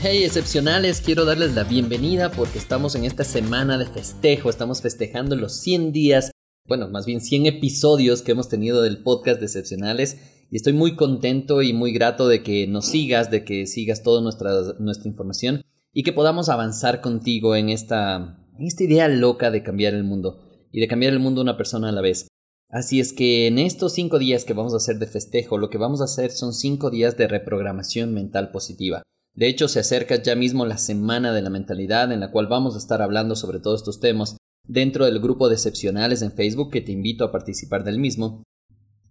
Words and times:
Hey 0.00 0.22
excepcionales, 0.22 1.00
quiero 1.00 1.24
darles 1.24 1.56
la 1.56 1.64
bienvenida 1.64 2.30
porque 2.30 2.58
estamos 2.58 2.94
en 2.94 3.04
esta 3.04 3.24
semana 3.24 3.78
de 3.78 3.84
festejo, 3.84 4.48
estamos 4.48 4.80
festejando 4.80 5.34
los 5.34 5.54
100 5.54 5.90
días, 5.90 6.30
bueno, 6.68 6.88
más 6.88 7.04
bien 7.04 7.20
100 7.20 7.46
episodios 7.46 8.22
que 8.22 8.30
hemos 8.30 8.48
tenido 8.48 8.80
del 8.80 9.02
podcast 9.02 9.40
de 9.40 9.46
excepcionales 9.46 10.18
y 10.52 10.56
estoy 10.56 10.72
muy 10.72 10.94
contento 10.94 11.62
y 11.62 11.72
muy 11.72 11.90
grato 11.90 12.28
de 12.28 12.44
que 12.44 12.68
nos 12.68 12.86
sigas, 12.86 13.32
de 13.32 13.44
que 13.44 13.66
sigas 13.66 14.04
toda 14.04 14.22
nuestra, 14.22 14.52
nuestra 14.78 15.08
información 15.08 15.62
y 15.92 16.04
que 16.04 16.12
podamos 16.12 16.48
avanzar 16.48 17.00
contigo 17.00 17.56
en 17.56 17.68
esta, 17.68 18.38
en 18.56 18.66
esta 18.68 18.84
idea 18.84 19.08
loca 19.08 19.50
de 19.50 19.64
cambiar 19.64 19.94
el 19.94 20.04
mundo 20.04 20.68
y 20.70 20.78
de 20.78 20.86
cambiar 20.86 21.12
el 21.12 21.18
mundo 21.18 21.42
una 21.42 21.56
persona 21.56 21.88
a 21.88 21.92
la 21.92 22.02
vez. 22.02 22.28
Así 22.68 23.00
es 23.00 23.12
que 23.12 23.48
en 23.48 23.58
estos 23.58 23.94
cinco 23.94 24.20
días 24.20 24.44
que 24.44 24.54
vamos 24.54 24.74
a 24.74 24.76
hacer 24.76 25.00
de 25.00 25.08
festejo, 25.08 25.58
lo 25.58 25.70
que 25.70 25.78
vamos 25.78 26.00
a 26.00 26.04
hacer 26.04 26.30
son 26.30 26.54
cinco 26.54 26.88
días 26.88 27.16
de 27.16 27.26
reprogramación 27.26 28.14
mental 28.14 28.52
positiva. 28.52 29.02
De 29.34 29.48
hecho, 29.48 29.68
se 29.68 29.80
acerca 29.80 30.20
ya 30.22 30.34
mismo 30.34 30.66
la 30.66 30.78
semana 30.78 31.32
de 31.32 31.42
la 31.42 31.50
mentalidad 31.50 32.10
en 32.12 32.20
la 32.20 32.30
cual 32.30 32.48
vamos 32.48 32.74
a 32.74 32.78
estar 32.78 33.02
hablando 33.02 33.36
sobre 33.36 33.60
todos 33.60 33.80
estos 33.80 34.00
temas 34.00 34.36
dentro 34.66 35.04
del 35.04 35.20
grupo 35.20 35.48
de 35.48 35.54
excepcionales 35.54 36.22
en 36.22 36.32
Facebook 36.32 36.70
que 36.70 36.80
te 36.80 36.92
invito 36.92 37.24
a 37.24 37.32
participar 37.32 37.84
del 37.84 37.98
mismo. 37.98 38.42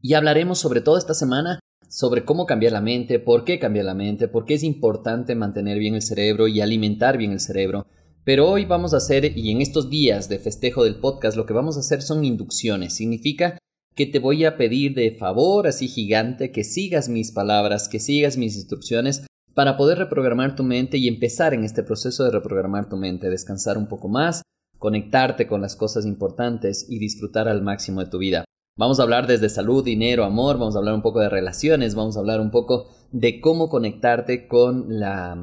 Y 0.01 0.13
hablaremos 0.13 0.59
sobre 0.59 0.81
todo 0.81 0.97
esta 0.97 1.13
semana 1.13 1.59
sobre 1.89 2.25
cómo 2.25 2.45
cambiar 2.45 2.73
la 2.73 2.81
mente, 2.81 3.19
por 3.19 3.43
qué 3.43 3.59
cambiar 3.59 3.85
la 3.85 3.93
mente, 3.93 4.27
por 4.27 4.45
qué 4.45 4.55
es 4.55 4.63
importante 4.63 5.35
mantener 5.35 5.79
bien 5.79 5.95
el 5.95 6.01
cerebro 6.01 6.47
y 6.47 6.61
alimentar 6.61 7.17
bien 7.17 7.31
el 7.31 7.39
cerebro. 7.39 7.87
Pero 8.23 8.49
hoy 8.49 8.65
vamos 8.65 8.93
a 8.93 8.97
hacer, 8.97 9.37
y 9.37 9.51
en 9.51 9.61
estos 9.61 9.89
días 9.89 10.27
de 10.27 10.39
festejo 10.39 10.83
del 10.83 10.99
podcast, 10.99 11.37
lo 11.37 11.45
que 11.45 11.53
vamos 11.53 11.77
a 11.77 11.79
hacer 11.79 12.01
son 12.01 12.25
inducciones. 12.25 12.93
Significa 12.93 13.57
que 13.95 14.05
te 14.05 14.19
voy 14.19 14.43
a 14.43 14.57
pedir 14.57 14.93
de 14.93 15.11
favor, 15.11 15.65
así 15.65 15.87
gigante, 15.87 16.51
que 16.51 16.65
sigas 16.65 17.07
mis 17.07 17.31
palabras, 17.31 17.87
que 17.87 17.99
sigas 17.99 18.37
mis 18.37 18.57
instrucciones 18.57 19.25
para 19.57 19.75
poder 19.75 19.97
reprogramar 19.97 20.55
tu 20.55 20.61
mente 20.61 20.99
y 20.99 21.07
empezar 21.07 21.55
en 21.55 21.63
este 21.63 21.81
proceso 21.81 22.23
de 22.23 22.29
reprogramar 22.29 22.89
tu 22.89 22.95
mente, 22.95 23.27
descansar 23.27 23.75
un 23.75 23.87
poco 23.87 24.07
más, 24.07 24.43
conectarte 24.77 25.47
con 25.47 25.61
las 25.61 25.75
cosas 25.75 26.05
importantes 26.05 26.85
y 26.87 26.99
disfrutar 26.99 27.47
al 27.47 27.63
máximo 27.63 28.01
de 28.01 28.11
tu 28.11 28.19
vida. 28.19 28.45
Vamos 28.77 28.99
a 28.99 29.01
hablar 29.01 29.25
desde 29.25 29.49
salud, 29.49 29.83
dinero, 29.83 30.25
amor, 30.25 30.59
vamos 30.59 30.75
a 30.75 30.77
hablar 30.77 30.93
un 30.93 31.01
poco 31.01 31.21
de 31.21 31.29
relaciones, 31.29 31.95
vamos 31.95 32.15
a 32.15 32.19
hablar 32.19 32.39
un 32.39 32.51
poco 32.51 32.89
de 33.11 33.41
cómo 33.41 33.67
conectarte 33.67 34.47
con 34.47 34.99
la, 34.99 35.35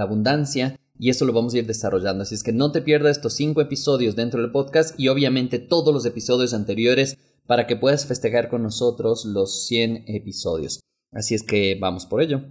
abundancia 0.00 0.74
y 0.98 1.10
eso 1.10 1.24
lo 1.24 1.32
vamos 1.32 1.54
a 1.54 1.58
ir 1.58 1.66
desarrollando. 1.68 2.24
Así 2.24 2.34
es 2.34 2.42
que 2.42 2.52
no 2.52 2.72
te 2.72 2.82
pierdas 2.82 3.18
estos 3.18 3.34
cinco 3.34 3.60
episodios 3.60 4.16
dentro 4.16 4.42
del 4.42 4.50
podcast 4.50 4.98
y 4.98 5.06
obviamente 5.06 5.60
todos 5.60 5.94
los 5.94 6.04
episodios 6.06 6.54
anteriores 6.54 7.18
para 7.46 7.68
que 7.68 7.76
puedas 7.76 8.04
festejar 8.04 8.48
con 8.48 8.64
nosotros 8.64 9.24
los 9.26 9.64
100 9.68 10.06
episodios. 10.08 10.80
Así 11.12 11.36
es 11.36 11.44
que 11.44 11.78
vamos 11.80 12.04
por 12.06 12.20
ello. 12.20 12.42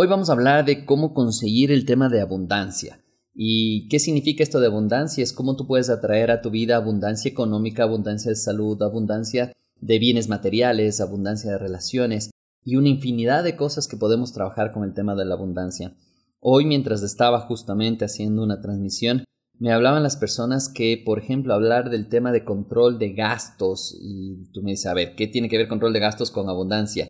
Hoy 0.00 0.06
vamos 0.06 0.30
a 0.30 0.34
hablar 0.34 0.64
de 0.64 0.84
cómo 0.84 1.12
conseguir 1.12 1.72
el 1.72 1.84
tema 1.84 2.08
de 2.08 2.20
abundancia. 2.20 3.00
¿Y 3.34 3.88
qué 3.88 3.98
significa 3.98 4.44
esto 4.44 4.60
de 4.60 4.68
abundancia? 4.68 5.24
Es 5.24 5.32
cómo 5.32 5.56
tú 5.56 5.66
puedes 5.66 5.90
atraer 5.90 6.30
a 6.30 6.40
tu 6.40 6.50
vida 6.50 6.76
abundancia 6.76 7.28
económica, 7.28 7.82
abundancia 7.82 8.30
de 8.30 8.36
salud, 8.36 8.80
abundancia 8.80 9.52
de 9.80 9.98
bienes 9.98 10.28
materiales, 10.28 11.00
abundancia 11.00 11.50
de 11.50 11.58
relaciones 11.58 12.30
y 12.64 12.76
una 12.76 12.90
infinidad 12.90 13.42
de 13.42 13.56
cosas 13.56 13.88
que 13.88 13.96
podemos 13.96 14.32
trabajar 14.32 14.70
con 14.70 14.84
el 14.84 14.94
tema 14.94 15.16
de 15.16 15.24
la 15.24 15.34
abundancia. 15.34 15.96
Hoy 16.38 16.64
mientras 16.64 17.02
estaba 17.02 17.40
justamente 17.40 18.04
haciendo 18.04 18.44
una 18.44 18.60
transmisión, 18.60 19.24
me 19.58 19.72
hablaban 19.72 20.04
las 20.04 20.16
personas 20.16 20.68
que, 20.68 21.02
por 21.04 21.18
ejemplo, 21.18 21.54
hablar 21.54 21.90
del 21.90 22.08
tema 22.08 22.30
de 22.30 22.44
control 22.44 23.00
de 23.00 23.14
gastos 23.14 23.98
y 24.00 24.48
tú 24.52 24.62
me 24.62 24.70
dices, 24.70 24.86
a 24.86 24.94
ver, 24.94 25.16
¿qué 25.16 25.26
tiene 25.26 25.48
que 25.48 25.58
ver 25.58 25.66
control 25.66 25.92
de 25.92 25.98
gastos 25.98 26.30
con 26.30 26.48
abundancia? 26.48 27.07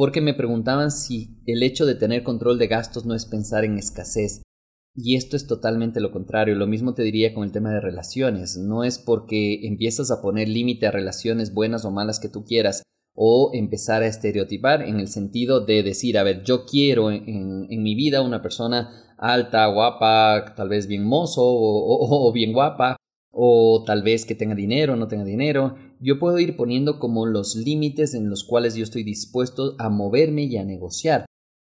Porque 0.00 0.22
me 0.22 0.32
preguntaban 0.32 0.90
si 0.90 1.42
el 1.44 1.62
hecho 1.62 1.84
de 1.84 1.94
tener 1.94 2.22
control 2.22 2.58
de 2.58 2.68
gastos 2.68 3.04
no 3.04 3.14
es 3.14 3.26
pensar 3.26 3.66
en 3.66 3.76
escasez. 3.76 4.40
Y 4.94 5.14
esto 5.16 5.36
es 5.36 5.46
totalmente 5.46 6.00
lo 6.00 6.10
contrario. 6.10 6.54
Lo 6.54 6.66
mismo 6.66 6.94
te 6.94 7.02
diría 7.02 7.34
con 7.34 7.44
el 7.44 7.52
tema 7.52 7.70
de 7.70 7.82
relaciones. 7.82 8.56
No 8.56 8.82
es 8.82 8.98
porque 8.98 9.66
empiezas 9.66 10.10
a 10.10 10.22
poner 10.22 10.48
límite 10.48 10.86
a 10.86 10.90
relaciones 10.90 11.52
buenas 11.52 11.84
o 11.84 11.90
malas 11.90 12.18
que 12.18 12.30
tú 12.30 12.46
quieras 12.46 12.82
o 13.14 13.50
empezar 13.52 14.02
a 14.02 14.06
estereotipar 14.06 14.80
en 14.80 15.00
el 15.00 15.08
sentido 15.08 15.66
de 15.66 15.82
decir, 15.82 16.16
a 16.16 16.22
ver, 16.22 16.44
yo 16.44 16.64
quiero 16.64 17.10
en, 17.10 17.68
mi 17.68 17.94
vida 17.94 18.22
una 18.22 18.40
persona 18.40 19.14
alta, 19.18 19.66
guapa, 19.66 20.54
tal 20.56 20.70
vez 20.70 20.86
bien 20.86 21.04
mozo 21.04 21.42
o 21.44 22.32
bien 22.32 22.54
guapa, 22.54 22.96
o 23.32 23.84
tal 23.86 24.02
vez 24.02 24.24
que 24.24 24.34
tenga 24.34 24.54
dinero 24.54 24.94
o 24.94 24.96
no 24.96 25.08
tenga 25.08 25.24
dinero. 25.24 25.76
Yo 26.02 26.18
puedo 26.18 26.38
ir 26.38 26.56
poniendo 26.56 26.98
como 26.98 27.26
los 27.26 27.56
límites 27.56 28.14
en 28.14 28.30
los 28.30 28.42
cuales 28.42 28.74
yo 28.74 28.82
estoy 28.82 29.04
dispuesto 29.04 29.76
a 29.78 29.90
moverme 29.90 30.44
y 30.44 30.56
a 30.56 30.64
negociar. 30.64 31.26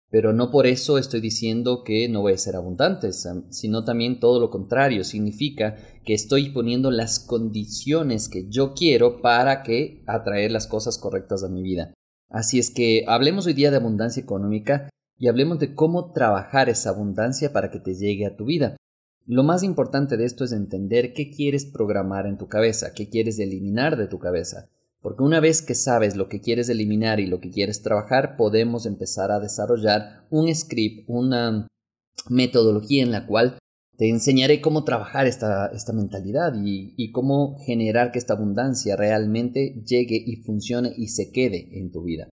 Pero 0.10 0.34
no 0.34 0.50
por 0.50 0.66
eso 0.66 0.98
estoy 0.98 1.22
diciendo 1.22 1.84
que 1.84 2.10
no 2.10 2.22
voy 2.22 2.34
a 2.34 2.38
ser 2.38 2.56
abundante, 2.56 3.12
sino 3.50 3.84
también 3.84 4.20
todo 4.20 4.40
lo 4.40 4.50
contrario. 4.50 5.04
Significa 5.04 5.76
que 6.04 6.14
estoy 6.14 6.50
poniendo 6.50 6.90
las 6.90 7.20
condiciones 7.20 8.28
que 8.28 8.48
yo 8.50 8.74
quiero 8.74 9.22
para 9.22 9.62
que 9.62 10.04
atraer 10.08 10.52
las 10.52 10.68
cosas 10.68 10.98
correctas 10.98 11.44
a 11.44 11.50
mi 11.50 11.62
vida. 11.62 11.94
Así 12.30 12.58
es 12.58 12.72
que 12.72 13.06
hablemos 13.08 13.46
hoy 13.46 13.54
día 13.54 13.70
de 13.70 13.78
abundancia 13.78 14.22
económica 14.22 14.90
y 15.20 15.28
hablemos 15.28 15.60
de 15.60 15.76
cómo 15.76 16.12
trabajar 16.12 16.70
esa 16.70 16.90
abundancia 16.90 17.54
para 17.54 17.70
que 17.70 17.80
te 17.80 17.94
llegue 17.94 18.26
a 18.26 18.36
tu 18.36 18.46
vida. 18.46 18.78
Lo 19.26 19.44
más 19.44 19.64
importante 19.64 20.18
de 20.18 20.26
esto 20.26 20.44
es 20.44 20.52
entender 20.52 21.14
qué 21.14 21.30
quieres 21.30 21.66
programar 21.66 22.28
en 22.28 22.38
tu 22.38 22.50
cabeza, 22.50 22.94
qué 22.94 23.10
quieres 23.10 23.40
eliminar 23.40 23.96
de 23.96 24.08
tu 24.08 24.20
cabeza. 24.20 24.70
Porque 25.02 25.24
una 25.24 25.40
vez 25.40 25.62
que 25.62 25.76
sabes 25.76 26.18
lo 26.18 26.28
que 26.28 26.42
quieres 26.42 26.68
eliminar 26.68 27.22
y 27.22 27.28
lo 27.28 27.40
que 27.40 27.50
quieres 27.50 27.82
trabajar, 27.82 28.36
podemos 28.36 28.86
empezar 28.86 29.32
a 29.32 29.40
desarrollar 29.40 30.28
un 30.30 30.54
script, 30.54 31.06
una 31.08 31.68
metodología 32.30 33.04
en 33.04 33.12
la 33.12 33.26
cual 33.26 33.58
te 33.98 34.10
enseñaré 34.10 34.60
cómo 34.60 34.84
trabajar 34.84 35.26
esta, 35.26 35.68
esta 35.68 35.94
mentalidad 35.94 36.54
y, 36.56 36.94
y, 36.98 37.12
cómo 37.12 37.58
generar 37.60 38.12
que 38.12 38.20
esta 38.20 38.34
abundancia 38.34 38.96
realmente 38.96 39.82
llegue 39.86 40.22
y 40.26 40.38
funcione 40.38 40.94
y 40.98 41.10
se 41.10 41.32
quede 41.32 41.80
en 41.80 41.92
tu 41.92 42.04
vida. 42.04 42.28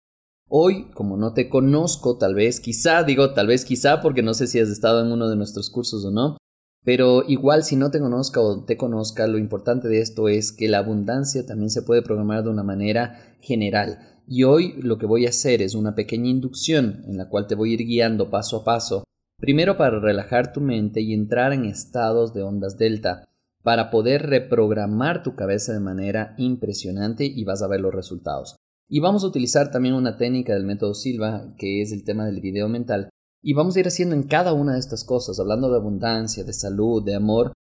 Hoy, 0.47 0.89
como 0.91 1.17
no 1.17 1.33
te 1.33 1.49
conozco, 1.49 2.17
tal 2.17 2.33
vez, 2.33 2.59
quizá, 2.59 3.03
digo 3.03 3.33
tal 3.33 3.47
vez 3.47 3.65
quizá 3.65 4.01
porque 4.01 4.23
no 4.23 4.33
sé 4.33 4.47
si 4.47 4.59
has 4.59 4.69
estado 4.69 5.05
en 5.05 5.11
uno 5.11 5.29
de 5.29 5.35
nuestros 5.35 5.69
cursos 5.69 6.05
o 6.05 6.11
no, 6.11 6.37
pero 6.83 7.23
igual 7.27 7.63
si 7.63 7.75
no 7.75 7.91
te 7.91 7.99
conozca 7.99 8.39
o 8.39 8.63
te 8.63 8.77
conozca, 8.77 9.27
lo 9.27 9.37
importante 9.37 9.87
de 9.87 9.99
esto 9.99 10.27
es 10.29 10.51
que 10.51 10.67
la 10.67 10.79
abundancia 10.79 11.45
también 11.45 11.69
se 11.69 11.81
puede 11.81 12.01
programar 12.01 12.43
de 12.43 12.49
una 12.49 12.63
manera 12.63 13.35
general. 13.41 13.99
Y 14.27 14.43
hoy 14.43 14.75
lo 14.81 14.97
que 14.97 15.05
voy 15.05 15.25
a 15.25 15.29
hacer 15.29 15.61
es 15.61 15.75
una 15.75 15.95
pequeña 15.95 16.29
inducción 16.29 17.03
en 17.07 17.17
la 17.17 17.29
cual 17.29 17.47
te 17.47 17.55
voy 17.55 17.71
a 17.71 17.73
ir 17.73 17.85
guiando 17.85 18.29
paso 18.29 18.57
a 18.57 18.63
paso, 18.63 19.03
primero 19.37 19.77
para 19.77 19.99
relajar 19.99 20.53
tu 20.53 20.61
mente 20.61 21.01
y 21.01 21.13
entrar 21.13 21.51
en 21.53 21.65
estados 21.65 22.33
de 22.33 22.43
ondas 22.43 22.77
delta, 22.77 23.27
para 23.63 23.89
poder 23.89 24.27
reprogramar 24.27 25.23
tu 25.23 25.35
cabeza 25.35 25.73
de 25.73 25.79
manera 25.79 26.33
impresionante 26.37 27.25
y 27.25 27.43
vas 27.43 27.61
a 27.61 27.67
ver 27.67 27.81
los 27.81 27.93
resultados. 27.93 28.55
Y 28.87 28.99
vamos 28.99 29.23
a 29.23 29.27
utilizar 29.27 29.69
también 29.71 29.93
una 29.93 30.17
técnica 30.17 30.53
del 30.53 30.63
método 30.63 30.93
Silva, 30.93 31.53
que 31.57 31.81
es 31.81 31.91
el 31.91 32.03
tema 32.03 32.25
del 32.25 32.41
video 32.41 32.69
mental, 32.69 33.09
y 33.41 33.53
vamos 33.53 33.75
a 33.75 33.79
ir 33.79 33.87
haciendo 33.87 34.15
en 34.15 34.23
cada 34.23 34.53
una 34.53 34.73
de 34.73 34.79
estas 34.79 35.03
cosas, 35.03 35.39
hablando 35.39 35.69
de 35.69 35.77
abundancia, 35.77 36.43
de 36.43 36.53
salud, 36.53 37.03
de 37.03 37.15
amor, 37.15 37.53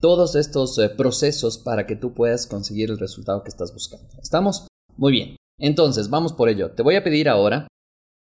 todos 0.00 0.34
estos 0.34 0.78
eh, 0.78 0.90
procesos 0.90 1.58
para 1.58 1.86
que 1.86 1.96
tú 1.96 2.12
puedas 2.12 2.46
conseguir 2.46 2.90
el 2.90 2.98
resultado 2.98 3.42
que 3.42 3.48
estás 3.48 3.72
buscando. 3.72 4.08
¿Estamos? 4.20 4.66
Muy 4.96 5.12
bien. 5.12 5.36
Entonces, 5.58 6.10
vamos 6.10 6.32
por 6.32 6.48
ello. 6.48 6.72
Te 6.72 6.82
voy 6.82 6.96
a 6.96 7.04
pedir 7.04 7.28
ahora, 7.28 7.68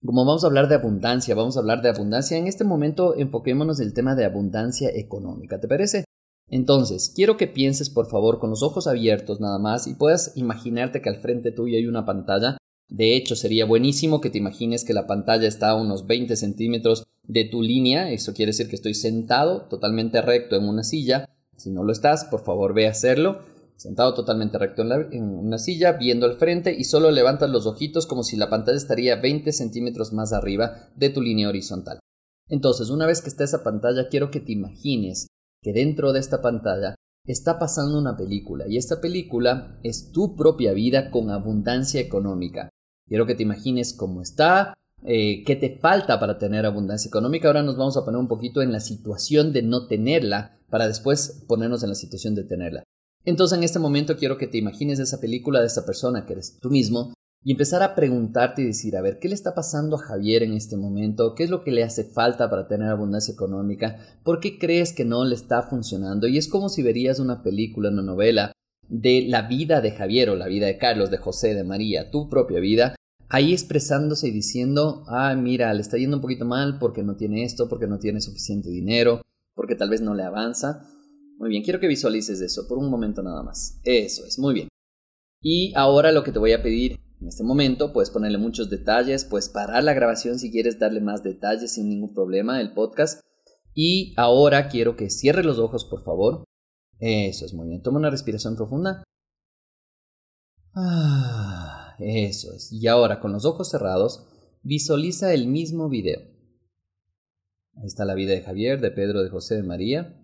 como 0.05 0.25
vamos 0.25 0.45
a 0.45 0.47
hablar 0.47 0.69
de 0.69 0.77
abundancia, 0.77 1.35
vamos 1.35 1.57
a 1.57 1.61
hablar 1.61 1.83
de 1.83 1.91
abundancia, 1.91 2.37
en 2.37 2.47
este 2.47 2.65
momento 2.65 3.17
enfoquémonos 3.17 3.81
en 3.81 3.87
el 3.89 3.95
tema 3.95 4.15
de 4.15 4.25
abundancia 4.25 4.91
económica, 4.95 5.61
¿te 5.61 5.69
parece? 5.69 6.05
Entonces, 6.51 7.13
quiero 7.15 7.37
que 7.37 7.47
pienses 7.47 7.91
por 7.91 8.09
favor 8.09 8.39
con 8.39 8.51
los 8.51 8.63
ojos 8.63 8.87
abiertos 8.87 9.41
nada 9.41 9.59
más 9.59 9.87
y 9.87 9.95
puedas 9.95 10.37
imaginarte 10.37 11.03
que 11.03 11.11
al 11.11 11.21
frente 11.21 11.53
tuyo 11.53 11.77
hay 11.77 11.87
una 11.87 12.07
pantalla 12.07 12.58
de 12.89 13.17
hecho, 13.17 13.37
sería 13.37 13.67
buenísimo 13.67 14.21
que 14.21 14.31
te 14.31 14.39
imagines 14.39 14.83
que 14.83 14.95
la 14.95 15.07
pantalla 15.07 15.47
está 15.47 15.71
a 15.71 15.75
unos 15.75 16.07
20 16.07 16.37
centímetros 16.37 17.07
de 17.23 17.45
tu 17.45 17.63
línea. 17.63 18.11
Eso 18.11 18.33
quiere 18.33 18.51
decir 18.51 18.69
que 18.69 18.77
estoy 18.77 18.95
sentado 18.95 19.63
totalmente 19.69 20.23
recto 20.23 20.57
en 20.57 20.67
una 20.67 20.83
silla. 20.83 21.29
Si 21.57 21.71
no 21.71 21.85
lo 21.85 21.93
estás, 21.93 22.25
por 22.25 22.45
favor 22.45 22.73
ve 22.73 22.87
a 22.87 22.93
hacerlo. 22.93 23.41
sentado 23.77 24.15
totalmente 24.15 24.59
recto 24.59 24.83
en, 25.13 25.23
una 25.23 25.59
silla, 25.59 25.93
viendo 25.93 26.27
al 26.27 26.39
frente 26.39 26.75
y 26.77 26.85
solo 26.85 27.11
levantas 27.11 27.51
los 27.51 27.67
ojitos 27.67 28.07
como 28.07 28.25
si 28.25 28.37
la 28.37 28.51
pantalla 28.51 28.79
estaría 28.79 29.17
20 29.17 29.53
centímetros 29.53 30.13
más 30.13 30.33
arriba 30.33 30.89
de 30.97 31.11
tu 31.11 31.21
línea 31.21 31.49
horizontal. 31.49 32.01
Entonces, 32.49 32.89
una 32.89 33.07
vez 33.07 33.21
que 33.21 33.29
está 33.29 33.45
esa 33.45 33.63
pantalla, 33.63 34.09
quiero 34.09 34.31
que 34.31 34.41
te 34.41 34.53
imagines 34.53 35.29
que 35.63 35.73
dentro 35.73 36.13
de 36.13 36.21
esta 36.21 36.41
pantalla 36.41 36.95
está 37.25 37.59
pasando 37.59 37.99
una 37.99 38.17
película 38.17 38.65
y 38.67 38.79
esta 38.79 39.01
película 39.01 39.79
es 39.85 40.11
tu 40.11 40.35
propia 40.35 40.73
vida 40.73 41.11
con 41.11 41.31
abundancia 41.31 42.01
económica. 42.01 42.71
Quiero 43.09 43.27
que 43.27 43.35
te 43.35 43.43
imagines 43.43 43.93
cómo 43.93 44.23
está, 44.23 44.75
eh, 45.05 45.43
qué 45.45 45.57
te 45.57 45.79
falta 45.79 46.21
para 46.21 46.39
tener 46.39 46.67
abundancia 46.67 47.09
económica. 47.09 47.49
Ahora 47.49 47.63
nos 47.63 47.77
vamos 47.77 47.97
a 47.97 48.05
poner 48.05 48.21
un 48.21 48.29
poquito 48.29 48.63
en 48.63 48.73
la 48.73 48.81
situación 48.81 49.53
de 49.53 49.63
no 49.63 49.87
tenerla 49.87 50.59
para 50.69 50.87
después 50.87 51.45
ponernos 51.47 51.83
en 51.83 51.89
la 51.89 51.95
situación 51.95 52.35
de 52.35 52.45
tenerla. 52.45 52.85
Entonces 53.25 53.57
en 53.57 53.65
este 53.65 53.79
momento 53.79 54.17
quiero 54.17 54.39
que 54.39 54.47
te 54.47 54.59
imagines 54.59 54.99
esa 54.99 55.21
película 55.21 55.61
de 55.61 55.67
esa 55.67 55.85
persona 55.85 56.27
que 56.27 56.35
eres 56.35 56.59
tú 56.61 56.71
mismo 56.71 57.15
y 57.45 57.53
empezar 57.53 57.83
a 57.83 57.95
preguntarte 57.95 58.63
y 58.63 58.67
decir, 58.67 58.97
a 58.97 59.01
ver, 59.01 59.19
¿qué 59.19 59.29
le 59.29 59.35
está 59.35 59.55
pasando 59.55 59.97
a 59.97 60.01
Javier 60.01 60.43
en 60.43 60.55
este 60.55 60.77
momento? 60.77 61.35
¿Qué 61.35 61.45
es 61.45 61.51
lo 61.51 61.63
que 61.63 61.71
le 61.71 61.85
hace 61.85 62.05
falta 62.05 62.51
para 62.51 62.67
tener 62.67 62.89
abundancia 62.89 63.33
económica? 63.33 63.99
¿Por 64.25 64.41
qué 64.41 64.59
crees 64.59 64.93
que 64.93 65.05
no 65.05 65.25
le 65.25 65.35
está 65.35 65.63
funcionando? 65.63 66.27
Y 66.27 66.37
es 66.37 66.49
como 66.49 66.69
si 66.69 66.83
verías 66.83 67.21
una 67.21 67.43
película, 67.43 67.91
una 67.91 68.03
novela 68.03 68.53
de 68.89 69.27
la 69.29 69.43
vida 69.43 69.81
de 69.81 69.93
Javier 69.93 70.31
o 70.31 70.37
la 70.37 70.49
vida 70.49 70.67
de 70.67 70.79
Carlos, 70.79 71.11
de 71.11 71.19
José, 71.19 71.55
de 71.55 71.65
María, 71.65 72.11
tu 72.11 72.29
propia 72.29 72.61
vida, 72.61 72.95
ahí 73.29 73.53
expresándose 73.53 74.29
y 74.29 74.31
diciendo, 74.31 75.05
ah, 75.09 75.35
mira, 75.35 75.73
le 75.75 75.81
está 75.81 75.99
yendo 75.99 76.17
un 76.17 76.23
poquito 76.23 76.45
mal 76.45 76.79
porque 76.79 77.03
no 77.03 77.17
tiene 77.17 77.45
esto, 77.45 77.69
porque 77.69 77.87
no 77.87 77.99
tiene 77.99 78.21
suficiente 78.21 78.71
dinero, 78.71 79.23
porque 79.55 79.75
tal 79.75 79.91
vez 79.91 80.01
no 80.01 80.15
le 80.15 80.23
avanza. 80.23 80.87
Muy 81.39 81.51
bien, 81.51 81.63
quiero 81.63 81.79
que 81.79 81.87
visualices 81.87 82.41
eso 82.41 82.67
por 82.67 82.79
un 82.79 82.91
momento 82.91 83.23
nada 83.23 83.43
más. 83.43 83.81
Eso 83.85 84.25
es, 84.25 84.39
muy 84.39 84.55
bien. 84.55 84.69
Y 85.41 85.73
ahora 85.77 86.11
lo 86.11 86.25
que 86.25 86.33
te 86.33 86.39
voy 86.39 86.53
a 86.53 86.63
pedir 86.63 86.99
en 87.21 87.29
este 87.29 87.43
momento, 87.43 87.93
puedes 87.93 88.11
ponerle 88.11 88.39
muchos 88.39 88.71
detalles, 88.71 89.25
puedes 89.25 89.49
parar 89.49 89.83
la 89.83 89.93
grabación 89.93 90.39
si 90.39 90.51
quieres 90.53 90.79
darle 90.79 91.01
más 91.01 91.23
detalles 91.23 91.75
sin 91.75 91.89
ningún 91.89 92.15
problema 92.15 92.61
el 92.61 92.73
podcast. 92.73 93.21
Y 93.75 94.15
ahora 94.17 94.69
quiero 94.69 94.97
que 94.97 95.11
cierres 95.11 95.45
los 95.45 95.59
ojos, 95.59 95.85
por 95.85 96.03
favor. 96.03 96.45
Eso 96.99 97.47
es 97.47 97.55
muy 97.55 97.69
bien. 97.69 97.83
Toma 97.83 97.99
una 97.99 98.11
respiración 98.11 98.57
profunda. 98.57 99.05
Ah, 100.75 101.95
eso 101.99 102.53
es. 102.53 102.73
Y 102.73 102.87
ahora, 102.87 103.21
con 103.21 103.33
los 103.33 103.45
ojos 103.45 103.71
cerrados, 103.71 104.27
visualiza 104.63 105.33
el 105.33 105.47
mismo 105.47 105.89
video. 105.89 106.21
Ahí 107.75 107.87
está 107.87 108.05
la 108.05 108.15
vida 108.15 108.33
de 108.33 108.43
Javier, 108.43 108.81
de 108.81 108.91
Pedro, 108.91 109.23
de 109.23 109.31
José, 109.31 109.57
de 109.57 109.63
María. 109.63 110.21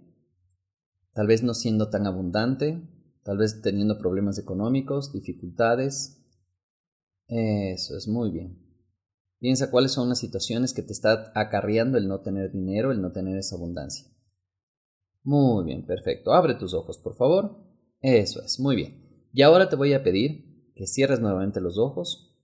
Tal 1.13 1.29
vez 1.29 1.43
no 1.45 1.55
siendo 1.55 1.91
tan 1.91 2.07
abundante, 2.07 2.83
tal 3.23 3.39
vez 3.39 3.63
teniendo 3.63 3.99
problemas 3.99 4.39
económicos, 4.39 5.13
dificultades, 5.13 6.21
eso 7.29 7.97
es 7.97 8.09
muy 8.09 8.31
bien. 8.31 8.61
Piensa 9.39 9.71
cuáles 9.71 9.93
son 9.93 10.09
las 10.09 10.19
situaciones 10.19 10.75
que 10.75 10.83
te 10.83 10.93
está 10.93 11.33
acarreando 11.35 11.99
el 11.99 12.09
no 12.09 12.21
tener 12.21 12.51
dinero, 12.51 12.93
el 12.93 13.01
no 13.01 13.13
tener 13.13 13.37
esa 13.39 13.57
abundancia. 13.57 14.14
Muy 15.25 15.65
bien, 15.65 15.87
perfecto. 15.87 16.33
Abre 16.33 16.55
tus 16.55 16.75
ojos, 16.75 16.99
por 16.99 17.17
favor. 17.17 17.57
Eso 18.01 18.43
es, 18.43 18.61
muy 18.61 18.77
bien. 18.77 19.29
Y 19.33 19.43
ahora 19.43 19.69
te 19.69 19.77
voy 19.77 19.95
a 19.95 20.05
pedir 20.05 20.73
que 20.75 20.87
cierres 20.87 21.21
nuevamente 21.21 21.61
los 21.61 21.79
ojos, 21.79 22.37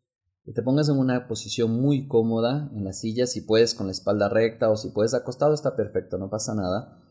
que 0.45 0.53
te 0.53 0.63
pongas 0.63 0.89
en 0.89 0.97
una 0.97 1.29
posición 1.29 1.73
muy 1.73 2.09
cómoda 2.09 2.71
en 2.75 2.85
la 2.85 2.95
silla, 2.95 3.27
si 3.27 3.43
puedes 3.43 3.75
con 3.75 3.87
la 3.87 3.93
espalda 3.93 4.29
recta 4.29 4.71
o 4.71 4.77
si 4.77 4.89
puedes 4.89 5.15
acostado, 5.15 5.53
está 5.53 5.77
perfecto, 5.77 6.17
no 6.17 6.31
pasa 6.31 6.55
nada. 6.55 7.03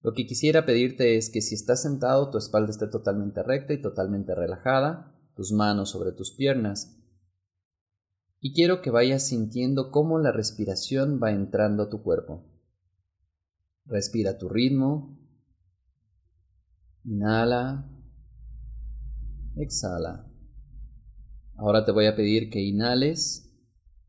Lo 0.00 0.14
que 0.14 0.26
quisiera 0.26 0.64
pedirte 0.64 1.16
es 1.16 1.30
que 1.30 1.42
si 1.42 1.54
estás 1.54 1.82
sentado, 1.82 2.30
tu 2.30 2.38
espalda 2.38 2.70
esté 2.70 2.86
totalmente 2.86 3.42
recta 3.42 3.74
y 3.74 3.82
totalmente 3.82 4.34
relajada 4.34 5.12
tus 5.34 5.52
manos 5.52 5.90
sobre 5.90 6.12
tus 6.12 6.32
piernas. 6.32 6.96
Y 8.40 8.54
quiero 8.54 8.80
que 8.80 8.90
vayas 8.90 9.26
sintiendo 9.26 9.90
cómo 9.90 10.18
la 10.18 10.32
respiración 10.32 11.20
va 11.22 11.32
entrando 11.32 11.82
a 11.82 11.90
tu 11.90 12.02
cuerpo. 12.02 12.44
Respira 13.86 14.36
tu 14.36 14.48
ritmo. 14.48 15.18
Inhala. 17.04 17.88
Exhala. 19.56 20.30
Ahora 21.56 21.84
te 21.84 21.92
voy 21.92 22.06
a 22.06 22.16
pedir 22.16 22.50
que 22.50 22.60
inhales, 22.60 23.50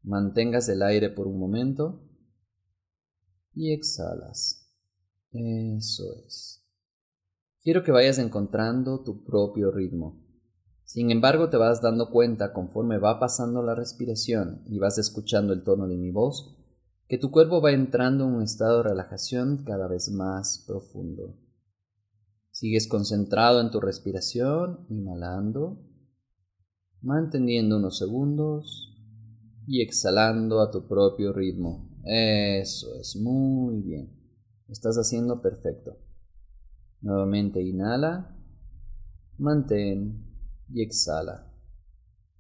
mantengas 0.04 0.68
el 0.68 0.82
aire 0.82 1.10
por 1.10 1.28
un 1.28 1.40
momento 1.40 2.04
y 3.54 3.72
exhalas. 3.72 4.70
Eso 5.32 6.04
es. 6.26 6.66
Quiero 7.62 7.84
que 7.84 7.92
vayas 7.92 8.18
encontrando 8.18 9.04
tu 9.04 9.24
propio 9.24 9.72
ritmo. 9.72 10.24
Sin 10.84 11.12
embargo, 11.12 11.50
te 11.50 11.58
vas 11.58 11.82
dando 11.82 12.10
cuenta 12.10 12.54
conforme 12.54 12.98
va 12.98 13.20
pasando 13.20 13.62
la 13.62 13.76
respiración 13.76 14.64
y 14.68 14.80
vas 14.80 14.98
escuchando 14.98 15.54
el 15.54 15.64
tono 15.64 15.88
de 15.88 15.98
mi 15.98 16.12
voz, 16.12 16.58
que 17.08 17.18
tu 17.18 17.32
cuerpo 17.32 17.62
va 17.62 17.72
entrando 17.72 18.26
en 18.26 18.36
un 18.36 18.44
estado 18.44 18.78
de 18.78 18.90
relajación 18.90 19.64
cada 19.64 19.88
vez 19.88 20.12
más 20.12 20.64
profundo. 20.68 21.38
Sigues 22.52 22.88
concentrado 22.88 23.62
en 23.62 23.72
tu 23.72 23.80
respiración, 23.80 24.86
inhalando, 24.90 25.80
manteniendo 27.02 27.78
unos 27.78 27.98
segundos 27.98 28.96
y 29.68 29.82
exhalando 29.82 30.62
a 30.62 30.72
tu 30.72 30.88
propio 30.88 31.32
ritmo. 31.32 31.90
Eso 32.04 32.96
es 33.00 33.16
muy 33.16 33.82
bien. 33.82 34.14
estás 34.68 34.98
haciendo 34.98 35.42
perfecto. 35.42 35.98
Nuevamente 37.02 37.62
inhala, 37.62 38.36
mantén 39.38 40.26
y 40.74 40.82
exhala. 40.82 41.54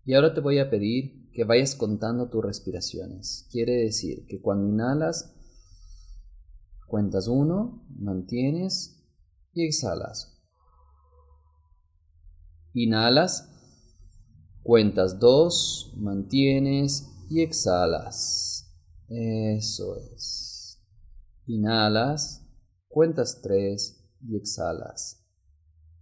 Y 0.04 0.14
ahora 0.14 0.34
te 0.34 0.42
voy 0.42 0.60
a 0.60 0.69
pedir 0.69 1.27
que 1.38 1.44
vayas 1.44 1.75
contando 1.75 2.30
tus 2.30 2.44
respiraciones. 2.44 3.48
Quiere 3.51 3.74
decir 3.74 4.25
que 4.25 4.42
cuando 4.42 4.69
inhalas, 4.69 5.36
cuentas 6.88 7.28
uno, 7.28 7.86
mantienes 7.95 9.06
y 9.54 9.63
exhalas. 9.63 10.42
Inhalas, 12.74 13.51
cuentas 14.63 15.19
dos, 15.19 15.94
mantienes 15.98 17.07
y 17.30 17.44
exhalas. 17.44 18.75
Eso 19.07 19.95
es. 19.95 20.83
Inhalas, 21.45 22.48
cuentas 22.88 23.42
tres 23.44 24.10
y 24.28 24.38
exhalas. 24.38 25.24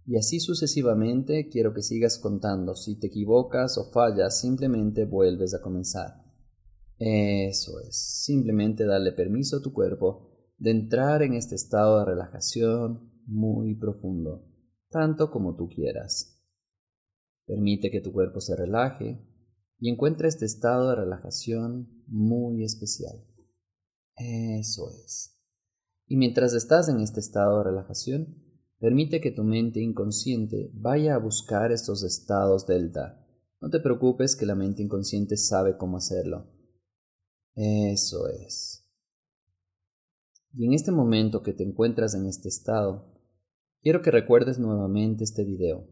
Y 0.06 0.16
así 0.16 0.38
sucesivamente 0.38 1.48
quiero 1.48 1.74
que 1.74 1.82
sigas 1.82 2.18
contando. 2.18 2.76
Si 2.76 2.98
te 2.98 3.08
equivocas 3.08 3.76
o 3.76 3.90
fallas, 3.90 4.40
simplemente 4.40 5.04
vuelves 5.04 5.52
a 5.52 5.60
comenzar. 5.60 6.24
Eso 6.98 7.80
es, 7.80 8.22
simplemente 8.24 8.86
darle 8.86 9.12
permiso 9.12 9.56
a 9.58 9.62
tu 9.62 9.72
cuerpo 9.72 10.30
de 10.58 10.70
entrar 10.70 11.22
en 11.22 11.34
este 11.34 11.56
estado 11.56 11.98
de 11.98 12.06
relajación 12.06 13.12
muy 13.26 13.74
profundo, 13.74 14.46
tanto 14.90 15.30
como 15.30 15.56
tú 15.56 15.68
quieras. 15.68 16.40
Permite 17.44 17.90
que 17.90 18.00
tu 18.00 18.12
cuerpo 18.12 18.40
se 18.40 18.56
relaje 18.56 19.20
y 19.78 19.90
encuentre 19.90 20.28
este 20.28 20.46
estado 20.46 20.90
de 20.90 20.96
relajación 20.96 22.04
muy 22.06 22.64
especial. 22.64 23.26
Eso 24.16 24.88
es. 25.04 25.38
Y 26.06 26.16
mientras 26.16 26.54
estás 26.54 26.88
en 26.88 27.00
este 27.00 27.20
estado 27.20 27.58
de 27.58 27.64
relajación, 27.64 28.45
Permite 28.78 29.20
que 29.20 29.30
tu 29.30 29.42
mente 29.42 29.80
inconsciente 29.80 30.70
vaya 30.74 31.14
a 31.14 31.18
buscar 31.18 31.72
estos 31.72 32.02
estados 32.02 32.66
delta. 32.66 33.26
No 33.60 33.70
te 33.70 33.80
preocupes 33.80 34.36
que 34.36 34.44
la 34.44 34.54
mente 34.54 34.82
inconsciente 34.82 35.36
sabe 35.36 35.78
cómo 35.78 35.96
hacerlo. 35.96 36.46
Eso 37.54 38.28
es. 38.28 38.86
Y 40.52 40.66
en 40.66 40.74
este 40.74 40.92
momento 40.92 41.42
que 41.42 41.54
te 41.54 41.64
encuentras 41.64 42.14
en 42.14 42.26
este 42.26 42.48
estado, 42.48 43.14
quiero 43.82 44.02
que 44.02 44.10
recuerdes 44.10 44.58
nuevamente 44.58 45.24
este 45.24 45.44
video. 45.44 45.88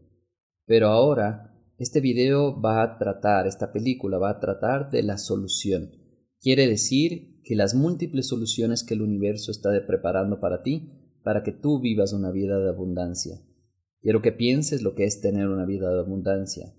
Pero 0.65 0.89
ahora, 0.89 1.55
este 1.77 2.01
video 2.01 2.59
va 2.61 2.83
a 2.83 2.97
tratar, 2.97 3.47
esta 3.47 3.71
película 3.73 4.17
va 4.17 4.29
a 4.29 4.39
tratar 4.39 4.91
de 4.91 5.01
la 5.03 5.17
solución. 5.17 5.91
Quiere 6.39 6.67
decir 6.67 7.41
que 7.43 7.55
las 7.55 7.73
múltiples 7.73 8.27
soluciones 8.27 8.83
que 8.83 8.93
el 8.93 9.01
universo 9.01 9.51
está 9.51 9.69
preparando 9.85 10.39
para 10.39 10.61
ti 10.61 11.04
para 11.25 11.41
que 11.41 11.51
tú 11.51 11.81
vivas 11.81 12.13
una 12.13 12.31
vida 12.31 12.59
de 12.59 12.69
abundancia. 12.69 13.41
Quiero 13.99 14.21
que 14.21 14.31
pienses 14.31 14.83
lo 14.83 14.93
que 14.93 15.05
es 15.05 15.21
tener 15.21 15.47
una 15.47 15.65
vida 15.65 15.91
de 15.91 15.99
abundancia, 15.99 16.75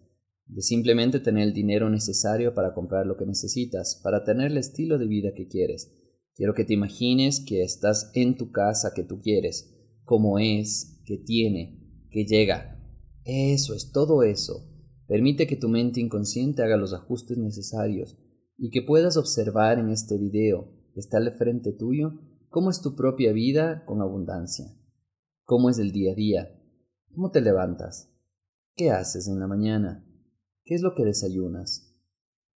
de 0.47 0.63
simplemente 0.63 1.19
tener 1.19 1.49
el 1.49 1.53
dinero 1.53 1.91
necesario 1.91 2.55
para 2.55 2.73
comprar 2.73 3.07
lo 3.07 3.17
que 3.17 3.27
necesitas, 3.27 4.01
para 4.05 4.23
tener 4.23 4.53
el 4.53 4.59
estilo 4.59 4.99
de 4.99 5.09
vida 5.09 5.33
que 5.35 5.49
quieres. 5.49 5.93
Quiero 6.37 6.55
que 6.55 6.65
te 6.65 6.75
imagines 6.75 7.45
que 7.45 7.63
estás 7.63 8.13
en 8.15 8.37
tu 8.37 8.53
casa 8.53 8.93
que 8.95 9.03
tú 9.03 9.21
quieres, 9.21 9.75
como 10.05 10.39
es, 10.39 11.03
que 11.05 11.19
tiene, 11.19 12.07
que 12.09 12.25
llega. 12.25 12.81
Eso 13.25 13.75
es 13.75 13.91
todo 13.91 14.23
eso. 14.23 14.71
Permite 15.09 15.49
que 15.49 15.57
tu 15.57 15.69
mente 15.69 16.01
inconsciente 16.01 16.63
haga 16.63 16.77
los 16.77 16.95
ajustes 16.95 17.37
necesarios 17.37 18.17
y 18.57 18.71
que 18.71 18.83
puedas 18.83 19.17
observar 19.17 19.81
en 19.81 19.91
este 19.91 20.19
video 20.19 20.73
que 20.95 21.01
está 21.01 21.19
al 21.19 21.33
frente 21.33 21.73
tuyo 21.73 22.21
¿Cómo 22.57 22.71
es 22.71 22.81
tu 22.81 22.97
propia 22.97 23.35
vida 23.35 23.85
con 23.85 24.01
abundancia? 24.01 24.65
¿Cómo 25.45 25.69
es 25.69 25.79
el 25.79 25.93
día 25.93 26.13
a 26.13 26.15
día? 26.15 26.59
¿Cómo 27.15 27.31
te 27.31 27.43
levantas? 27.43 28.11
¿Qué 28.75 28.91
haces 28.91 29.29
en 29.29 29.39
la 29.39 29.47
mañana? 29.47 30.09
¿Qué 30.65 30.75
es 30.75 30.81
lo 30.81 30.95
que 30.95 31.05
desayunas? 31.05 31.95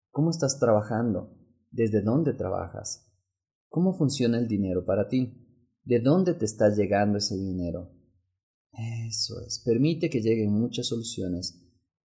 ¿Cómo 0.10 0.30
estás 0.30 0.58
trabajando? 0.58 1.38
¿Desde 1.70 2.02
dónde 2.02 2.32
trabajas? 2.32 3.12
¿Cómo 3.68 3.94
funciona 3.94 4.40
el 4.40 4.48
dinero 4.48 4.86
para 4.86 5.10
ti? 5.10 5.36
¿De 5.84 6.00
dónde 6.00 6.34
te 6.34 6.46
está 6.46 6.74
llegando 6.74 7.18
ese 7.18 7.36
dinero? 7.36 7.92
Eso 9.06 9.42
es, 9.46 9.62
permite 9.66 10.10
que 10.10 10.22
lleguen 10.22 10.54
muchas 10.54 10.88
soluciones 10.88 11.62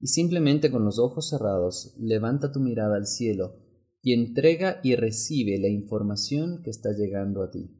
y 0.01 0.07
simplemente 0.07 0.71
con 0.71 0.83
los 0.83 0.99
ojos 0.99 1.29
cerrados 1.29 1.95
levanta 1.97 2.51
tu 2.51 2.59
mirada 2.59 2.97
al 2.97 3.07
cielo 3.07 3.61
y 4.01 4.11
entrega 4.11 4.81
y 4.83 4.95
recibe 4.95 5.57
la 5.57 5.69
información 5.69 6.61
que 6.63 6.69
está 6.69 6.91
llegando 6.91 7.43
a 7.43 7.49
ti. 7.49 7.76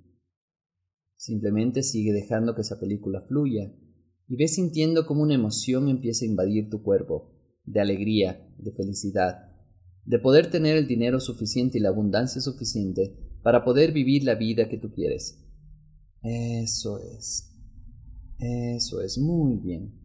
Simplemente 1.28 1.84
sigue 1.84 2.14
dejando 2.14 2.56
que 2.56 2.62
esa 2.62 2.80
película 2.80 3.20
fluya 3.28 3.74
y 4.30 4.38
ves 4.38 4.56
sintiendo 4.56 5.06
como 5.06 5.24
una 5.24 5.34
emoción 5.34 5.90
empieza 5.90 6.24
a 6.24 6.30
invadir 6.30 6.70
tu 6.70 6.82
cuerpo, 6.82 7.34
de 7.66 7.82
alegría, 7.82 8.50
de 8.58 8.72
felicidad, 8.72 9.52
de 10.06 10.20
poder 10.20 10.50
tener 10.50 10.78
el 10.78 10.88
dinero 10.88 11.20
suficiente 11.20 11.80
y 11.80 11.82
la 11.82 11.90
abundancia 11.90 12.40
suficiente 12.40 13.20
para 13.44 13.66
poder 13.66 13.92
vivir 13.92 14.24
la 14.24 14.36
vida 14.36 14.70
que 14.70 14.78
tú 14.78 14.94
quieres. 14.94 15.46
Eso 16.24 16.98
es. 17.00 17.54
Eso 18.40 19.02
es 19.02 19.18
muy 19.18 19.58
bien. 19.58 20.00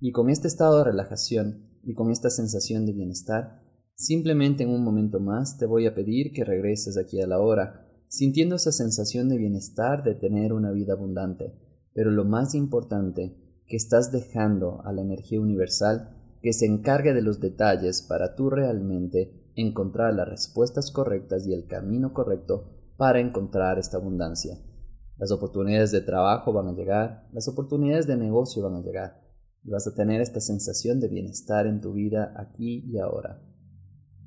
Y 0.00 0.10
con 0.12 0.30
este 0.30 0.48
estado 0.48 0.78
de 0.78 0.84
relajación 0.84 1.68
y 1.84 1.92
con 1.92 2.10
esta 2.10 2.30
sensación 2.30 2.86
de 2.86 2.94
bienestar, 2.94 3.62
simplemente 3.94 4.62
en 4.62 4.70
un 4.70 4.82
momento 4.82 5.20
más 5.20 5.58
te 5.58 5.66
voy 5.66 5.84
a 5.84 5.94
pedir 5.94 6.32
que 6.32 6.44
regreses 6.44 6.96
aquí 6.96 7.20
a 7.20 7.26
la 7.26 7.40
hora, 7.40 7.85
sintiendo 8.08 8.56
esa 8.56 8.72
sensación 8.72 9.28
de 9.28 9.38
bienestar 9.38 10.02
de 10.02 10.14
tener 10.14 10.52
una 10.52 10.70
vida 10.70 10.94
abundante, 10.94 11.54
pero 11.92 12.10
lo 12.10 12.24
más 12.24 12.54
importante, 12.54 13.36
que 13.66 13.76
estás 13.76 14.12
dejando 14.12 14.80
a 14.84 14.92
la 14.92 15.02
energía 15.02 15.40
universal 15.40 16.16
que 16.42 16.52
se 16.52 16.66
encargue 16.66 17.12
de 17.12 17.22
los 17.22 17.40
detalles 17.40 18.02
para 18.02 18.36
tú 18.36 18.50
realmente 18.50 19.50
encontrar 19.56 20.14
las 20.14 20.28
respuestas 20.28 20.90
correctas 20.90 21.46
y 21.46 21.52
el 21.52 21.66
camino 21.66 22.12
correcto 22.12 22.70
para 22.96 23.20
encontrar 23.20 23.78
esta 23.78 23.96
abundancia. 23.96 24.58
Las 25.16 25.32
oportunidades 25.32 25.90
de 25.92 26.02
trabajo 26.02 26.52
van 26.52 26.68
a 26.68 26.74
llegar, 26.74 27.26
las 27.32 27.48
oportunidades 27.48 28.06
de 28.06 28.16
negocio 28.16 28.62
van 28.62 28.76
a 28.76 28.82
llegar 28.82 29.22
y 29.64 29.70
vas 29.70 29.86
a 29.86 29.94
tener 29.94 30.20
esta 30.20 30.40
sensación 30.40 31.00
de 31.00 31.08
bienestar 31.08 31.66
en 31.66 31.80
tu 31.80 31.94
vida 31.94 32.34
aquí 32.36 32.84
y 32.86 32.98
ahora. 32.98 33.42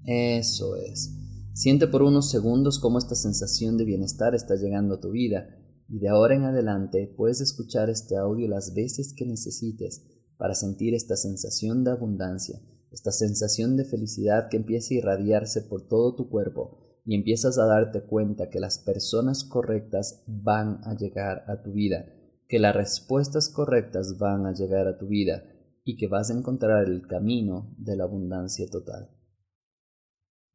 Eso 0.05 0.75
es. 0.75 1.28
Siente 1.53 1.87
por 1.87 2.03
unos 2.03 2.29
segundos 2.29 2.79
cómo 2.79 2.99
esta 2.99 3.15
sensación 3.15 3.77
de 3.77 3.85
bienestar 3.85 4.35
está 4.35 4.55
llegando 4.55 4.95
a 4.95 4.99
tu 4.99 5.11
vida 5.11 5.49
y 5.89 5.99
de 5.99 6.07
ahora 6.07 6.35
en 6.35 6.43
adelante 6.43 7.13
puedes 7.17 7.41
escuchar 7.41 7.89
este 7.89 8.15
audio 8.15 8.47
las 8.47 8.73
veces 8.73 9.13
que 9.15 9.25
necesites 9.25 10.05
para 10.37 10.55
sentir 10.55 10.93
esta 10.93 11.17
sensación 11.17 11.83
de 11.83 11.91
abundancia, 11.91 12.61
esta 12.91 13.11
sensación 13.11 13.75
de 13.75 13.85
felicidad 13.85 14.47
que 14.49 14.57
empieza 14.57 14.93
a 14.93 14.97
irradiarse 14.97 15.61
por 15.61 15.87
todo 15.87 16.15
tu 16.15 16.29
cuerpo 16.29 16.77
y 17.05 17.15
empiezas 17.15 17.57
a 17.57 17.65
darte 17.65 18.03
cuenta 18.03 18.49
que 18.49 18.59
las 18.59 18.77
personas 18.79 19.43
correctas 19.43 20.23
van 20.27 20.79
a 20.83 20.95
llegar 20.95 21.43
a 21.47 21.61
tu 21.61 21.73
vida, 21.73 22.05
que 22.47 22.59
las 22.59 22.75
respuestas 22.75 23.49
correctas 23.49 24.17
van 24.17 24.45
a 24.45 24.53
llegar 24.53 24.87
a 24.87 24.97
tu 24.97 25.07
vida 25.07 25.43
y 25.83 25.97
que 25.97 26.07
vas 26.07 26.29
a 26.29 26.37
encontrar 26.37 26.87
el 26.87 27.07
camino 27.07 27.73
de 27.77 27.95
la 27.95 28.03
abundancia 28.03 28.67
total. 28.69 29.09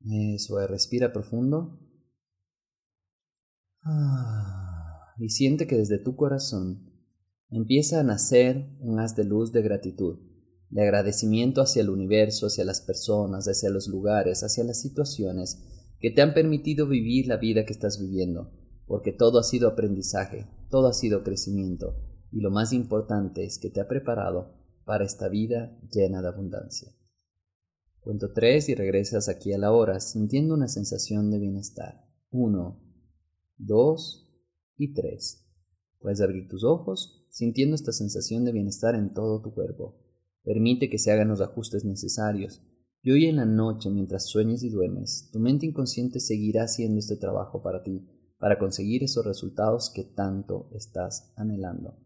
Eso 0.04 0.61
es, 0.61 0.68
respira 0.68 1.12
profundo. 1.12 1.80
Ah 3.82 4.64
y 5.18 5.30
siente 5.30 5.66
que 5.66 5.76
desde 5.76 5.99
tu 5.99 6.16
corazón 6.16 6.90
empieza 7.50 8.00
a 8.00 8.04
nacer 8.04 8.68
un 8.80 8.99
haz 8.99 9.14
de 9.14 9.25
luz 9.25 9.52
de 9.52 9.62
gratitud, 9.62 10.18
de 10.70 10.82
agradecimiento 10.82 11.61
hacia 11.61 11.82
el 11.82 11.90
universo, 11.90 12.46
hacia 12.46 12.64
las 12.64 12.80
personas, 12.80 13.46
hacia 13.46 13.70
los 13.70 13.87
lugares, 13.87 14.42
hacia 14.42 14.64
las 14.64 14.80
situaciones 14.80 15.62
que 16.00 16.11
te 16.11 16.23
han 16.23 16.34
permitido 16.34 16.88
vivir 16.88 17.28
la 17.28 17.37
vida 17.37 17.64
que 17.64 17.73
estás 17.73 18.00
viviendo, 18.00 18.50
porque 18.87 19.12
todo 19.12 19.38
ha 19.38 19.44
sido 19.44 19.68
aprendizaje, 19.68 20.49
todo 20.68 20.88
ha 20.88 20.92
sido 20.92 21.23
crecimiento, 21.23 21.96
y 22.32 22.40
lo 22.40 22.50
más 22.50 22.73
importante 22.73 23.44
es 23.44 23.58
que 23.58 23.70
te 23.70 23.80
ha 23.80 23.87
preparado 23.87 24.52
para 24.84 25.04
esta 25.04 25.28
vida 25.28 25.78
llena 25.92 26.20
de 26.20 26.28
abundancia. 26.28 26.92
Cuento 28.04 28.34
tres 28.34 28.68
y 28.68 28.75
regresas 28.75 29.30
aquí 29.30 29.54
a 29.54 29.58
la 29.58 29.73
hora 29.73 29.99
sintiendo 29.99 30.52
una 30.52 30.68
sensación 30.68 31.30
de 31.30 31.38
bienestar. 31.38 32.04
Uno, 32.30 32.82
dos, 33.56 34.25
y 34.76 34.92
3. 34.92 35.46
Puedes 36.00 36.20
abrir 36.20 36.46
tus 36.49 36.64
ojos 36.64 37.26
sintiendo 37.30 37.75
esta 37.75 37.92
sensación 37.92 38.44
de 38.44 38.52
bienestar 38.52 38.94
en 38.94 39.14
todo 39.14 39.40
tu 39.40 39.54
cuerpo. 39.54 40.02
Permite 40.42 40.90
que 40.90 40.99
se 40.99 41.12
hagan 41.12 41.28
los 41.28 41.40
ajustes 41.40 41.87
necesarios. 41.87 42.62
Y 43.00 43.11
hoy 43.11 43.25
en 43.25 43.37
la 43.37 43.46
noche, 43.46 43.88
mientras 43.88 44.26
sueñes 44.26 44.62
y 44.62 44.68
duermes, 44.68 45.30
tu 45.32 45.38
mente 45.38 45.64
inconsciente 45.64 46.20
seguirá 46.20 46.64
haciendo 46.64 46.99
este 46.99 47.16
trabajo 47.16 47.62
para 47.62 47.82
ti, 47.82 48.06
para 48.38 48.58
conseguir 48.58 49.02
esos 49.02 49.25
resultados 49.25 49.90
que 49.94 50.04
tanto 50.04 50.68
estás 50.75 51.32
anhelando. 51.37 51.96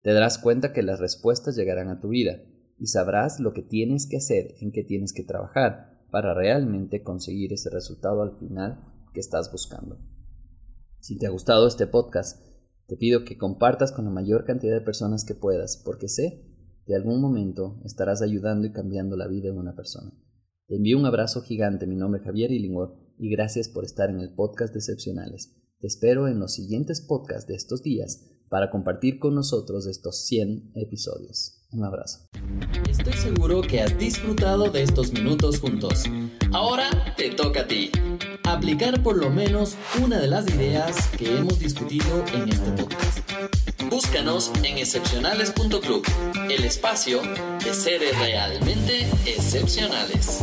Te 0.00 0.14
darás 0.14 0.38
cuenta 0.38 0.72
que 0.72 0.82
las 0.82 0.98
respuestas 0.98 1.56
llegarán 1.56 1.88
a 1.88 2.00
tu 2.00 2.08
vida 2.08 2.42
y 2.78 2.86
sabrás 2.86 3.40
lo 3.40 3.52
que 3.52 3.62
tienes 3.62 4.06
que 4.06 4.18
hacer, 4.18 4.54
en 4.60 4.72
qué 4.72 4.82
tienes 4.82 5.12
que 5.12 5.24
trabajar 5.24 5.96
para 6.10 6.34
realmente 6.34 7.02
conseguir 7.02 7.52
ese 7.52 7.70
resultado 7.70 8.22
al 8.22 8.38
final 8.38 8.84
que 9.12 9.20
estás 9.20 9.50
buscando. 9.50 9.98
Si 11.00 11.18
te 11.18 11.26
ha 11.26 11.30
gustado 11.30 11.66
este 11.66 11.86
podcast, 11.86 12.44
te 12.86 12.96
pido 12.96 13.24
que 13.24 13.36
compartas 13.36 13.92
con 13.92 14.04
la 14.04 14.10
mayor 14.10 14.44
cantidad 14.44 14.74
de 14.74 14.84
personas 14.84 15.24
que 15.24 15.34
puedas, 15.34 15.82
porque 15.84 16.08
sé 16.08 16.44
que 16.84 16.94
algún 16.94 17.20
momento 17.20 17.80
estarás 17.84 18.22
ayudando 18.22 18.66
y 18.66 18.72
cambiando 18.72 19.16
la 19.16 19.26
vida 19.26 19.50
de 19.50 19.58
una 19.58 19.74
persona. 19.74 20.12
Te 20.68 20.76
envío 20.76 20.98
un 20.98 21.06
abrazo 21.06 21.42
gigante, 21.42 21.86
mi 21.86 21.96
nombre 21.96 22.20
es 22.20 22.26
Javier 22.26 22.52
Illingworth 22.52 22.96
y 23.18 23.30
gracias 23.30 23.68
por 23.68 23.84
estar 23.84 24.10
en 24.10 24.20
el 24.20 24.34
podcast 24.34 24.72
de 24.72 24.78
Excepcionales. 24.78 25.56
Te 25.80 25.86
espero 25.86 26.28
en 26.28 26.38
los 26.38 26.54
siguientes 26.54 27.00
podcasts 27.00 27.46
de 27.46 27.54
estos 27.54 27.82
días 27.82 28.24
para 28.48 28.70
compartir 28.70 29.18
con 29.18 29.34
nosotros 29.34 29.86
estos 29.86 30.24
100 30.26 30.72
episodios. 30.74 31.65
Un 31.76 31.84
abrazo. 31.84 32.20
Estoy 32.88 33.12
seguro 33.12 33.60
que 33.60 33.82
has 33.82 33.98
disfrutado 33.98 34.70
de 34.70 34.82
estos 34.82 35.12
minutos 35.12 35.60
juntos. 35.60 36.04
Ahora 36.52 36.88
te 37.18 37.28
toca 37.30 37.60
a 37.60 37.66
ti 37.66 37.90
aplicar 38.44 39.02
por 39.02 39.18
lo 39.18 39.28
menos 39.28 39.76
una 40.02 40.18
de 40.18 40.26
las 40.26 40.48
ideas 40.48 41.08
que 41.18 41.36
hemos 41.36 41.58
discutido 41.58 42.24
en 42.32 42.48
este 42.48 42.70
podcast. 42.70 43.18
Búscanos 43.90 44.50
en 44.62 44.78
excepcionales.club, 44.78 46.02
el 46.48 46.64
espacio 46.64 47.20
de 47.62 47.74
seres 47.74 48.18
realmente 48.18 49.06
excepcionales. 49.26 50.40